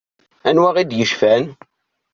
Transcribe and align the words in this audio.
Anwa 0.49 0.69
i 0.81 0.83
d-yecfan? 0.89 1.43